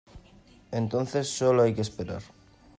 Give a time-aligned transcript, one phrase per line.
[0.71, 2.23] entonces solo hay que esperar.